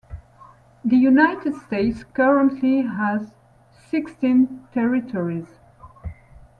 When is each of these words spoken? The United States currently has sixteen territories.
The 0.83 0.95
United 0.95 1.55
States 1.55 2.05
currently 2.05 2.81
has 2.81 3.35
sixteen 3.71 4.65
territories. 4.73 5.59